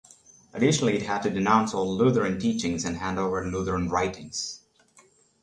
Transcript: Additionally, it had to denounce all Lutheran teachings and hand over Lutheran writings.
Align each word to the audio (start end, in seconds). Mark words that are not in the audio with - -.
Additionally, 0.53 0.95
it 0.95 1.03
had 1.03 1.21
to 1.21 1.29
denounce 1.29 1.75
all 1.75 1.95
Lutheran 1.95 2.39
teachings 2.39 2.85
and 2.85 2.97
hand 2.97 3.19
over 3.19 3.45
Lutheran 3.45 3.87
writings. 3.87 4.61